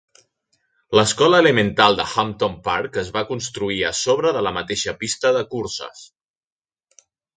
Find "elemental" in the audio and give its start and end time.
1.43-1.97